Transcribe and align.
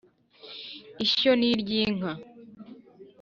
ishyo 1.05 1.31
ni 1.39 1.47
iry’inka 1.51 2.11